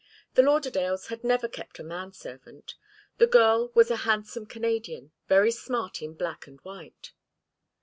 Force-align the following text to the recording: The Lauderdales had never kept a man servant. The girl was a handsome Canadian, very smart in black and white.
The 0.33 0.41
Lauderdales 0.41 1.09
had 1.09 1.23
never 1.23 1.47
kept 1.47 1.77
a 1.77 1.83
man 1.83 2.11
servant. 2.11 2.73
The 3.19 3.27
girl 3.27 3.71
was 3.75 3.91
a 3.91 3.97
handsome 3.97 4.47
Canadian, 4.47 5.11
very 5.27 5.51
smart 5.51 6.01
in 6.01 6.15
black 6.15 6.47
and 6.47 6.59
white. 6.61 7.13